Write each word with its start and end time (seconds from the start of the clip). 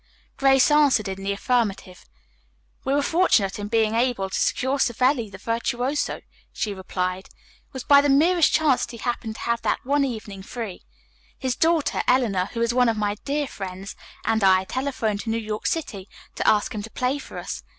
Grace 0.35 0.71
answered 0.71 1.07
in 1.07 1.21
the 1.21 1.31
affirmative. 1.31 2.07
"We 2.83 2.95
were 2.95 3.03
fortunate 3.03 3.59
in 3.59 3.67
being 3.67 3.93
able 3.93 4.31
to 4.31 4.39
secure 4.39 4.79
Savelli, 4.79 5.29
the 5.29 5.37
virtuoso," 5.37 6.21
she 6.51 6.73
replied. 6.73 7.27
"It 7.27 7.35
was 7.73 7.83
by 7.83 8.01
the 8.01 8.09
merest 8.09 8.51
chance 8.51 8.83
that 8.83 8.91
he 8.93 8.97
happened 8.97 9.35
to 9.35 9.41
have 9.41 9.61
that 9.61 9.85
one 9.85 10.03
evening 10.03 10.41
free. 10.41 10.81
His 11.37 11.55
daughter, 11.55 12.01
Eleanor, 12.07 12.47
who 12.53 12.61
is 12.63 12.73
one 12.73 12.89
of 12.89 12.97
my 12.97 13.13
dear 13.25 13.45
friends, 13.45 13.95
and 14.25 14.43
I 14.43 14.63
telephoned 14.63 15.19
to 15.19 15.29
New 15.29 15.37
York 15.37 15.67
City 15.67 16.09
to 16.33 16.47
ask 16.47 16.73
him 16.73 16.81
to 16.81 16.89
play 16.89 17.19
for 17.19 17.37
us. 17.37 17.61